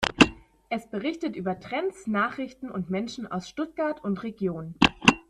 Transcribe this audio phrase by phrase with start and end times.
[0.69, 4.73] Es berichtet über Trends, Nachrichten und Menschen aus Stuttgart und Region.